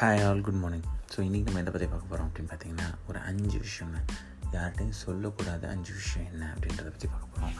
Hi 0.00 0.28
all 0.28 0.40
good 0.40 0.54
morning 0.54 0.82
so 0.82 1.18
இன்றைக்கி 1.18 1.42
நம்ம 1.42 1.60
எதை 1.60 1.72
பற்றி 1.72 1.86
பார்க்க 1.86 2.10
போகிறோம் 2.10 2.28
அப்படின்னு 2.28 2.50
பார்த்தீங்கன்னா 2.50 2.94
ஒரு 3.08 3.18
அஞ்சு 3.18 3.58
விஷயங்க 3.58 3.98
யார்கிட்டையும் 4.52 4.92
சொல்லக்கூடாத 5.06 5.68
அஞ்சு 5.68 5.92
விஷயம் 5.92 6.32
என்ன 6.32 6.54
அப்படின்றத 6.54 6.84
பற்றி 6.84 7.08
பார்க்க 7.08 7.40
போகிறோம் 7.40 7.56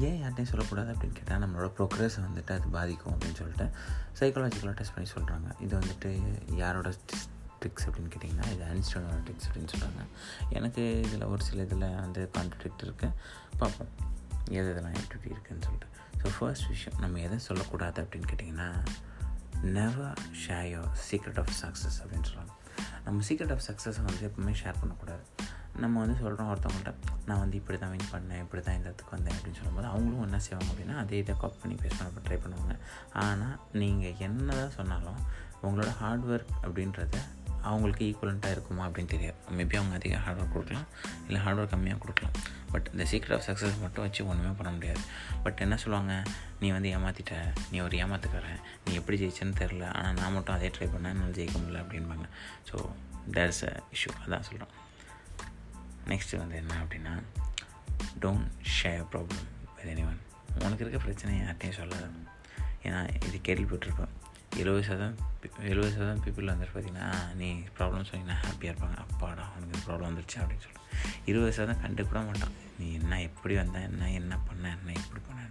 ஏன் 0.00 0.22
யார்கிட்டையும் 0.22 0.42
சொல்லக்கூடாது 0.42 0.92
அப்படின்னு 0.92 1.12
கேட்டால் 1.12 1.42
நம்மளோட 1.42 1.70
ப்ரோக்ரஸ் 1.78 2.16
வந்துட்டு 2.20 2.52
அது 2.52 2.68
பாதிக்கும் 2.68 3.12
அப்படின்னு 3.12 3.34
சொல்லிட்டு 3.34 3.70
சைக்காலஜிக்கலாக 4.20 4.74
டெஸ்ட் 4.74 4.94
பண்ணி 4.94 5.10
சொல்கிறாங்க 5.10 5.60
இது 5.60 5.78
வந்துட்டு 5.78 6.22
யாரோட 6.56 6.88
ட்ரிக்ஸ் 7.60 7.86
அப்படின்னு 7.86 8.10
கேட்டிங்கன்னா 8.14 8.52
இது 8.52 8.64
அன்ஸ்டோனோட 8.64 9.20
ட்ரிக்ஸ் 9.26 9.48
அப்படின்னு 9.48 9.68
சொல்கிறாங்க 9.76 10.06
எனக்கு 10.50 10.98
இதில் 10.98 11.22
ஒரு 11.22 11.42
சில 11.42 11.62
இதில் 11.62 11.94
வந்து 11.94 12.30
கான்ட்ரடிக்ட் 12.38 12.82
இருக்குது 12.82 13.12
பார்ப்போம். 13.58 13.88
எது 14.48 14.70
இதெல்லாம் 14.70 14.94
எப்படி 14.94 15.34
இருக்குதுன்னு 15.34 15.62
சொல்லிட்டு. 15.62 15.86
ஸோ 16.22 16.32
ஃபர்ஸ்ட் 16.38 16.68
விஷயம் 16.68 16.98
நம்ம 16.98 17.18
எதை 17.18 17.38
சொல்லக்கூடாது 17.38 18.02
அப்படின்னு 18.02 18.28
கேட்டிங்கன்னா 18.32 18.84
never 19.62 20.20
share 20.42 20.68
your 20.74 20.90
secret 21.08 21.38
of 21.38 21.52
success 21.62 21.98
அப்படின்னு 22.02 22.28
சொல்லுவாங்க 22.28 22.54
நம்ம 23.04 23.22
சீக்ரெட் 23.28 23.50
ஆஃப் 23.50 23.64
சக்ஸஸை 23.68 24.02
வந்து 24.04 24.24
எப்பவுமே 24.28 24.54
ஷேர் 24.62 24.80
பண்ணக்கூடாது. 24.80 25.24
நம்ம 25.76 26.00
வந்து 26.00 26.16
சொல்கிறோம் 26.20 26.50
ஒருத்தவங்கள்ட்ட 26.52 26.92
நான் 27.26 27.38
வந்து 27.38 27.56
இப்படி 27.56 27.78
தான் 27.78 27.90
வின் 27.90 28.10
பண்ணேன் 28.12 28.40
இப்படி 28.44 28.62
தான் 28.62 28.74
இந்த 28.74 28.86
இடத்துக்கு 28.88 29.16
வந்தேன் 29.16 29.34
அப்படின்னு 29.36 29.56
சொல்லும்போது 29.56 29.86
அவங்களும் 29.86 30.22
என்ன 30.22 30.38
செய்வாங்க 30.38 30.70
அப்படின்னா 30.72 30.96
அதே 30.96 31.18
இதை 31.18 31.36
காப்பி 31.36 31.58
பண்ணி 31.62 31.76
பேஸ் 31.82 31.98
பண்ண 31.98 32.22
ட்ரை 32.28 32.38
பண்ணுவாங்க. 32.44 32.76
ஆனால் 33.12 33.56
நீங்கள் 33.72 34.16
என்ன 34.18 34.54
தான் 34.54 34.70
சொன்னாலும் 34.70 35.20
உங்களோட 35.62 35.90
ஹார்ட் 36.00 36.24
ஒர்க் 36.24 36.52
அப்படின்றத 36.62 37.18
அவங்களுக்கு 37.62 38.04
ஈக்குவலண்ட்டாக 38.04 38.50
இருக்குமா 38.50 38.88
அப்படின்னு 38.88 39.12
தெரியாது. 39.14 39.36
மேபி 39.50 39.76
அவங்க 39.76 39.94
அதிக 39.94 40.16
ஹார்ட் 40.16 40.40
ஒர்க் 40.40 40.52
கொடுக்கலாம் 40.52 40.86
இல்லை 41.26 41.40
ஹார்ட் 41.40 41.58
ஒர்க் 41.58 41.74
கம்மியாக 41.74 41.98
கொடுக்கலாம். 41.98 42.32
பட் 42.70 42.88
இந்த 42.92 43.04
சீக்ரெட் 43.10 43.34
ஆஃப் 43.34 43.44
சக்ஸஸ் 43.46 43.80
மட்டும் 43.80 44.04
வச்சு 44.04 44.26
ஒன்றுமே 44.26 44.54
பண்ண 44.56 44.72
முடியாது. 44.72 45.00
பட் 45.42 45.60
என்ன 45.60 45.76
சொல்லுவாங்க? 45.76 46.22
நீ 46.60 46.70
வந்து 46.70 46.88
ஏமாற்றிட்ட 46.96 47.36
நீ 47.70 47.80
ஒரு 47.80 47.96
ஏமாத்துக்கார 47.96 48.46
நீ 48.86 48.94
எப்படி 48.94 49.24
ஜெயிச்சேன்னு 49.24 49.54
தெரில 49.58 49.84
ஆனால் 49.92 50.14
நான் 50.14 50.32
மட்டும் 50.32 50.54
அதே 50.54 50.68
ட்ரை 50.68 50.88
பண்ணேன் 50.88 51.14
என்னால் 51.14 51.36
ஜெயிக்க 51.40 51.56
முடியல 51.62 51.82
அப்படின்பாங்க 51.84 52.26
ஸோ 52.70 52.86
தேட்ஸ் 53.30 53.62
அ 53.68 53.82
இஷ்யூ 53.94 54.12
அதான் 54.26 54.40
சொல்கிறோம் 54.40 54.74
நெக்ஸ்ட்டு 56.06 56.36
வந்து 56.36 56.56
என்ன 56.56 56.74
அப்படின்னா 56.84 57.22
don't 58.20 58.48
share 58.82 59.04
problem 59.12 59.46
with 59.76 59.98
anyone 60.06 60.20
உனக்கு 60.54 60.84
இருக்க 60.84 60.98
பிரச்சனை 60.98 61.40
யார்ட்டையும் 61.40 61.78
சொல்லாத. 61.80 62.08
ஏன்னா 62.82 63.00
இது 63.28 63.38
கேள்விப்பட்டிருப்பேன் 63.48 64.14
எழுபது 64.56 64.82
சதம் 64.84 65.14
எழுபது 65.60 65.92
சதம் 65.92 66.24
பீப்புள் 66.24 66.50
வந்துட்டு 66.50 66.74
பார்த்தீங்கன்னா 66.74 67.34
நீ 67.34 67.52
ப்ராப்ளம் 67.52 68.04
சொன்னீங்கன்னா 68.10 68.36
ஹாப்பியாக 68.42 68.74
இருப்பாங்க. 68.74 68.96
அப்பாடா 68.96 69.48
அவனுக்கு 69.50 69.92
ப்ராப்ளம் 69.92 70.08
வந்துருச்சு? 70.10 70.38
அப்படின்னு 70.40 70.64
சொல்லிட்டு. 70.64 70.80
இருபது 71.24 71.52
சதம் 71.52 71.76
கண்டுக்கூட 71.76 72.24
மாட்டான். 72.24 72.50
நீ 72.78 72.92
என்ன 72.92 73.20
எப்படி 73.20 73.54
வந்தேன் 73.54 73.82
என்ன 73.82 74.10
என்ன 74.10 74.38
பண்ண? 74.38 74.68
என்ன 74.68 74.92
எப்படி 74.92 75.24
பண்ண? 75.26 75.48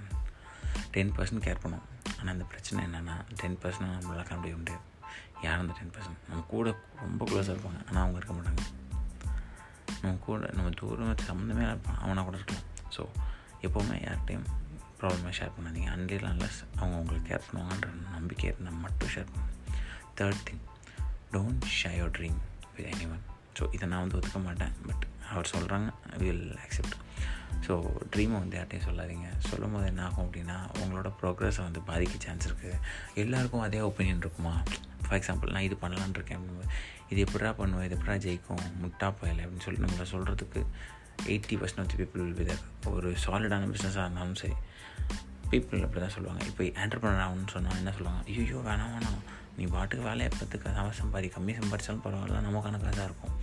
டென் 0.92 1.12
பர்சன்ட் 1.12 1.46
கேர் 1.48 1.62
பண்ணுவோம் 1.64 2.18
ஆனால் 2.20 2.34
அந்த 2.34 2.44
பிரச்சனை 2.44 2.86
என்னென்னா 2.86 3.16
டென் 3.36 3.58
பர்சன்ட் 3.62 3.94
நம்மளால் 3.96 4.30
கண்டுபிடிக்க 4.30 4.58
முடியாது. 4.58 4.82
யார் 5.42 5.60
அந்த 5.60 5.74
டென் 5.74 5.92
பர்சன்ட் 5.92 6.30
நம்ம 6.30 6.44
கூட 6.48 6.76
ரொம்ப 6.96 7.26
க்ளோஸாக 7.26 7.56
இருப்பாங்க. 7.56 7.88
ஆனால் 7.90 8.02
அவங்க 8.04 8.18
இருக்க 8.18 8.34
மாட்டாங்க. 8.34 8.62
நம்ம 10.02 10.18
கூட 10.18 10.50
நம்ம 10.54 10.70
தூரம் 10.70 11.16
சம்மந்தமே 11.16 11.68
இருப்பான். 11.68 11.98
அவனாக 11.98 12.30
கூட 12.30 12.38
இருக்கலாம். 12.38 12.68
ஸோ 12.98 13.08
எப்போவுமே 13.62 13.98
யார்கிட்டையும் 14.00 14.46
ப்ராப்ளமாக 15.02 15.34
ஷேர் 15.40 15.56
பண்ணாதீங்க. 15.58 15.90
அன்லில் 15.96 16.28
அன்லஸ் 16.32 16.60
அவங்க 16.76 16.96
உங்களுக்கு 16.98 17.28
கேர் 17.32 17.48
பண்ணுவாங்கன்ற 17.48 17.90
நம்பிக்கை 18.12 18.46
இருந்தால் 18.52 18.82
மட்டும் 18.86 19.12
ஷேர் 19.16 19.30
பண்ணுங்க. 19.34 19.56
Third 20.20 20.42
thing 20.48 20.64
don't 21.36 21.68
share 21.80 21.98
your 22.02 22.16
dream 22.18 22.40
with 22.76 22.90
anyone 23.14 23.24
so 23.60 23.66
இதை 23.76 23.86
நான் 23.92 24.00
வந்து 24.00 24.18
ஒத்துக்க 24.18 24.40
மாட்டேன். 24.44 24.74
பட் 24.88 25.06
அவர் 25.32 25.48
சொல்கிறாங்க 25.54 25.90
வில் 26.18 26.58
அக்செப்ட் 26.66 26.96
ஸோ 27.68 27.74
ட்ரீமை 28.14 28.36
வந்து 28.42 28.58
யார்ட்டையும் 28.58 28.88
சொல்லாதீங்க. 28.90 29.28
சொல்லும் 29.38 29.74
போது 29.74 29.86
என்ன 29.86 30.02
ஆகும் 30.06 30.26
அப்படின்னா 30.26 30.58
உங்களோட 30.82 31.10
ப்ரோக்ரஸை 31.22 31.64
வந்து 31.68 31.82
பாதிக்க 31.88 32.24
சான்ஸ் 32.26 32.48
இருக்குது 32.50 32.78
எல்லாருக்கும் 33.24 33.66
அதே 33.68 33.80
ஒப்பீனியன் 33.80 34.24
இருக்குமா? 34.26 34.54
ஃபார் 35.06 35.20
எக்ஸாம்பிள் 35.20 35.52
நான் 35.52 35.68
இது 35.68 35.78
பண்ணலான் 35.82 36.16
இருக்கேன் 36.20 36.48
இது 37.10 37.20
எப்படா 37.24 37.52
பண்ணுவேன்? 37.54 37.86
இது 37.88 37.96
எப்படா 37.98 38.16
ஜெயிக்கும்? 38.26 38.64
முட்டா 38.82 39.08
போயலை? 39.20 39.44
அப்படின்னு 39.46 39.66
சொல்லிட்டு 39.66 39.88
நம்மளை 39.88 40.08
சொல்கிறதுக்கு 40.12 40.62
eighty 41.26 41.56
percent 41.62 41.84
of 41.84 42.00
people 42.02 42.22
will 42.26 42.38
wither 42.42 42.64
ஒரு 42.94 43.10
சாலிடான 43.26 43.70
பிஸ்னஸாக 43.72 44.06
இருந்தாலும் 44.06 44.36
சரி. 44.36 44.58
பீப்புள் 45.52 45.84
அப்படி 45.86 46.02
தான் 46.06 46.16
சொல்லுவாங்க. 46.16 46.42
இப்போ 46.50 46.64
ஆண்டர்பனர் 46.84 47.24
ஆகணும்னு 47.26 47.54
சொன்னால் 47.56 47.80
என்ன 47.82 47.92
சொல்லுவாங்க? 47.98 48.24
ஐயோ 48.32 48.60
வேணாம் 48.70 48.92
வேணாம். 48.96 49.22
நீ 49.58 49.66
பாட்டுக்கு 49.76 50.04
வேலையை 50.10 50.30
பார்த்துக்க. 50.36 50.74
அவன் 50.82 51.00
சம்பாதி 51.00 51.30
கம்மி 51.36 51.54
சம்பாதிச்சாலும் 51.62 52.04
பரவாயில்ல. 52.04 52.42
நமக்கான 52.48 52.82
காசாக 52.84 53.08
இருக்கும். 53.10 53.34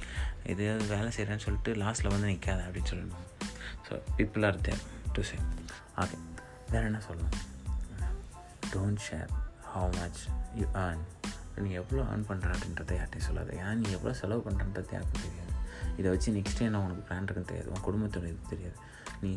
இது 0.52 0.64
வேலை 0.92 1.10
செய்கிறேன்னு 1.16 1.44
சொல்லிட்டு 1.46 1.72
லாஸ்ட்டில் 1.82 2.12
வந்து 2.14 2.30
நிற்காத 2.32 2.60
அப்படின்னு 2.66 2.90
சொல்லணும். 2.92 3.24
So 3.88 3.98
people 4.18 4.46
are 4.50 4.60
there 4.68 4.84
to 5.16 5.24
say 5.30 5.38
okay 6.02 6.18
வேறு 6.72 6.88
என்ன 6.90 7.00
சொல்லணும்? 7.08 7.36
Don't 8.74 9.02
share 9.08 9.30
how 9.72 9.90
much 9.98 10.22
you 10.60 10.66
earn 10.84 11.04
நீ 11.64 11.70
எவ்வளோ 11.80 12.02
ஏர்ன் 12.12 12.26
பண்ணுற 12.30 12.48
அப்படின்றத 12.56 12.94
யார்ட்டையும் 13.00 13.28
சொல்லாது. 13.28 13.52
ஏன் 13.66 13.78
நீ 13.82 13.88
எவ்வளோ 13.98 14.14
செலவு 14.22 14.42
பண்ணுறன்றது 14.46 14.94
யாருக்கும் 14.96 15.24
தெரியாது. 15.26 15.52
இதை 15.98 16.08
வச்சு 16.14 16.34
நெக்ஸ்ட் 16.38 16.66
என்ன 16.68 16.82
உனக்கு 16.86 17.04
பிளான் 17.08 17.26
இருக்குன்னு 17.26 17.50
தெரியாது. 17.52 17.70
உன் 17.74 17.86
குடும்பத்தோட 17.88 18.26
இது 18.32 18.52
தெரியாது. 18.54 18.76
நீ 19.22 19.30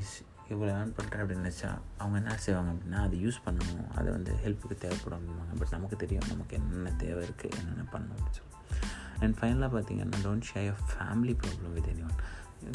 இவ்வளோ 0.53 0.69
ஏர்ன் 0.77 0.93
பண்ணுறேன் 0.97 1.21
அப்படின்னு 1.23 1.43
நினச்சா 1.45 1.69
அவங்க 2.01 2.15
என்ன 2.21 2.37
செய்வாங்க 2.45 2.71
அப்படின்னா 2.73 2.99
அதை 3.07 3.17
யூஸ் 3.25 3.37
பண்ணணும். 3.47 3.87
அதை 3.97 4.09
வந்து 4.17 4.31
ஹெல்ப்புக்கு 4.43 4.75
தேவைப்படும் 4.83 5.17
அப்படிம்பாங்க. 5.19 5.55
பட் 5.61 5.73
நமக்கு 5.75 5.97
தெரியும் 6.03 6.29
நமக்கு 6.33 6.55
என்னென்ன 6.59 6.93
தேவை 7.05 7.21
இருக்குது 7.27 7.57
என்னென்ன 7.59 7.85
பண்ணணும் 7.93 8.17
அப்படின்னு 8.17 8.39
சொல்லி. 8.39 8.55
அண்ட் 9.23 9.35
ஃபைனலாக 9.39 9.69
பார்த்தீங்கன்னா 9.75 10.19
don't 10.25 10.47
share 10.51 10.83
family 10.91 11.35
problem 11.43 11.73
with 11.77 11.89
anyone 12.09 12.19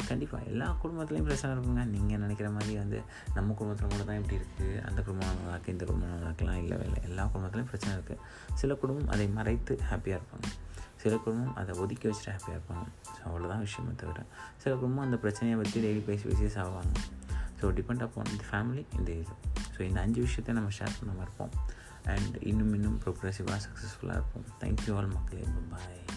கண்டிப்பாக 0.09 0.49
எல்லா 0.51 0.67
குடும்பத்துலேயும் 0.83 1.27
பிரச்சனை 1.27 1.49
இருக்குங்க. 1.55 1.81
நீங்கள் 1.95 2.21
நினைக்கிற 2.23 2.47
மாதிரி 2.55 2.73
வந்து 2.83 2.99
நம்ம 3.35 3.53
குடும்பத்தில் 3.59 3.89
மட்டும் 3.89 4.09
தான் 4.09 4.19
இப்படி 4.21 4.37
இருக்குது 4.39 4.77
அந்த 4.87 4.99
குடும்பம் 5.07 5.41
நல்லாக்கு 5.41 5.73
இந்த 5.75 5.83
குடும்பம் 5.89 6.13
நல்லாக்கலாம் 6.15 6.59
இல்லை 6.63 6.77
இல்லை 6.87 7.01
எல்லா 7.09 7.25
குடும்பத்துலேயும் 7.33 7.71
பிரச்சனை 7.71 7.91
இருக்குது 7.97 8.21
சில 8.61 8.75
குடும்பம் 8.83 9.11
அதை 9.15 9.27
மறைத்து 9.39 9.75
ஹாப்பியாக 9.89 10.19
இருப்பாங்க. 10.19 10.47
சில 11.01 11.17
குடும்பம் 11.17 11.55
அதை 11.55 11.79
ஒதுக்கி 11.79 12.07
வச்சுட்டு 12.07 12.33
ஹாப்பியாக 12.33 12.57
இருப்பாங்க? 12.57 12.85
ஸோ 13.15 13.21
அவ்வளோதான் 13.27 13.59
விஷயமே 13.59 13.93
தவிர 13.97 14.25
சில 14.57 14.75
குடும்பம் 14.75 15.05
அந்த 15.05 15.17
பிரச்சனையை 15.17 15.55
பற்றி 15.61 15.79
டெய்லி 15.85 16.03
பேசி 16.03 16.23
பேசி 16.29 16.59
சாவாங்க. 16.59 16.93
ஸோ 17.59 17.65
டிபெண்ட் 17.77 18.03
அப்பான் 18.07 18.31
இந்த 18.31 18.43
ஃபேமிலி 18.51 18.85
இந்த 18.97 19.11
இது 19.11 19.33
ஸோ 19.77 19.81
இந்த 19.81 19.99
அஞ்சு 20.01 20.21
விஷயத்தை 20.21 20.55
நம்ம 20.55 20.69
ஷேர் 20.79 20.97
பண்ணாமல் 20.99 21.21
இருப்போம் 21.21 21.53
அண்ட் 22.05 22.35
இன்னும் 22.41 22.73
இன்னும் 22.73 22.99
ப்ரோக்ரெசிவாக 23.05 23.59
சக்ஸஸ்ஃபுல்லாக 23.67 24.19
இருப்போம். 24.19 24.45
தேங்க்யூ 24.59 24.95
ஆல் 24.97 25.07
மக்களே. 25.07 25.45
பாய் 25.69 26.14